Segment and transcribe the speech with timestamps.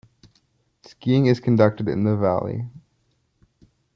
[0.83, 2.67] Skiing is conducted in the valley.